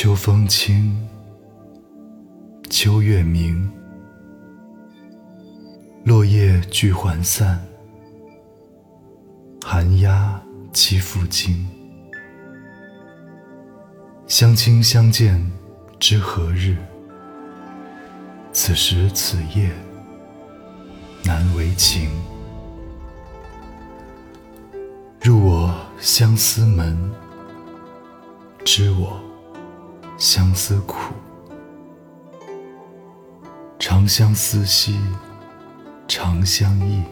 [0.00, 0.96] 秋风清，
[2.70, 3.68] 秋月明，
[6.04, 7.60] 落叶聚还散，
[9.64, 10.40] 寒鸦
[10.72, 11.66] 栖复惊。
[14.28, 15.44] 相亲相见
[15.98, 16.76] 知何日？
[18.52, 19.68] 此时此夜
[21.24, 22.08] 难为情。
[25.20, 26.96] 入我相思门，
[28.64, 29.20] 知我。
[30.18, 31.14] 相思苦，
[33.78, 34.98] 长相思兮
[36.08, 37.04] 长相忆，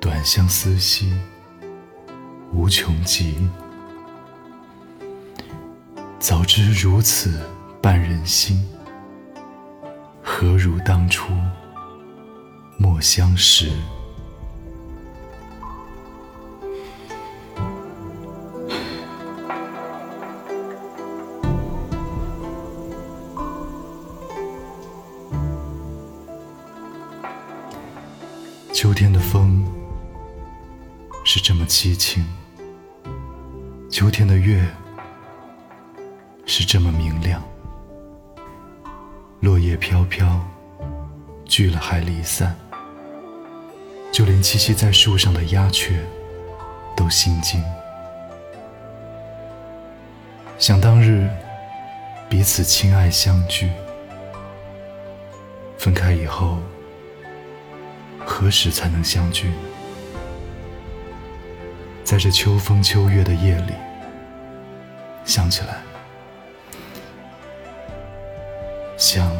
[0.00, 1.12] 短相思兮
[2.52, 3.50] 无穷极。
[6.20, 7.40] 早知如此
[7.82, 8.64] 绊人心，
[10.22, 11.32] 何如当初
[12.78, 13.72] 莫相识。
[28.80, 29.62] 秋天的风
[31.22, 32.26] 是这么凄清，
[33.90, 34.66] 秋天的月
[36.46, 37.42] 是这么明亮。
[39.40, 40.40] 落叶飘飘，
[41.44, 42.56] 聚了还离散，
[44.10, 46.02] 就连栖息在树上的鸦雀
[46.96, 47.62] 都心惊。
[50.58, 51.28] 想当日
[52.30, 53.70] 彼此亲爱相聚，
[55.76, 56.56] 分开以后。
[58.30, 59.50] 何时才能相聚？
[62.04, 63.74] 在这秋风秋月的夜里，
[65.24, 65.82] 想起来，
[68.96, 69.30] 想，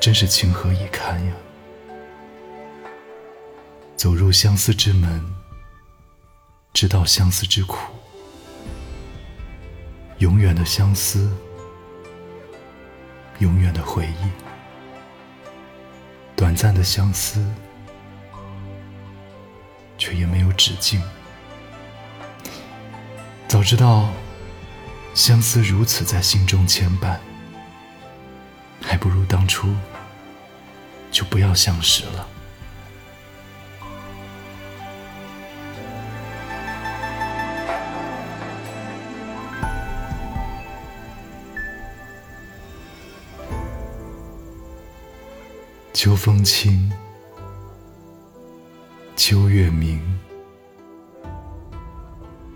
[0.00, 1.32] 真是情何以堪呀！
[3.96, 5.24] 走入相思之门，
[6.74, 7.78] 知道相思之苦，
[10.18, 11.32] 永远的相思，
[13.38, 14.45] 永远的回忆。
[16.56, 17.44] 短暂的相思，
[19.98, 21.02] 却也没有止境。
[23.46, 24.08] 早知道
[25.12, 27.18] 相思如此在心中牵绊，
[28.80, 29.68] 还不如当初
[31.10, 32.26] 就不要相识了。
[45.96, 46.92] 秋风清，
[49.16, 49.98] 秋月明，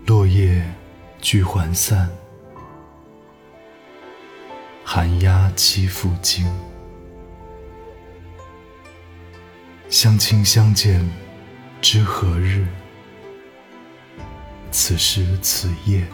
[0.05, 0.63] 落叶
[1.19, 2.07] 聚还散，
[4.85, 6.45] 寒鸦栖复惊。
[9.89, 11.03] 相亲相见
[11.81, 12.67] 知何日？
[14.69, 16.05] 此时此夜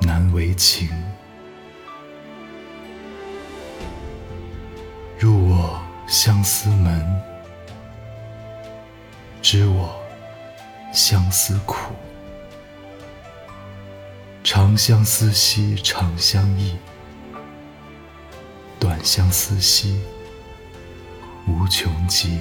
[0.00, 0.90] 难为情。
[6.10, 7.22] 相思门，
[9.40, 9.94] 知我
[10.92, 11.94] 相思苦。
[14.42, 16.76] 长相思兮长相忆，
[18.80, 20.00] 短相思兮
[21.46, 22.40] 无穷极。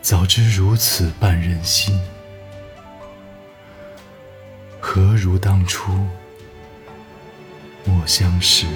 [0.00, 2.00] 早知如此绊人心，
[4.78, 5.92] 何如当初
[7.84, 8.68] 莫相识。